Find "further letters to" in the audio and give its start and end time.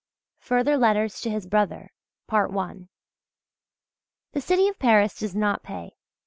0.39-1.29